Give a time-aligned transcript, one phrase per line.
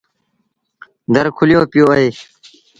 [1.13, 2.09] در کليو پيو اهي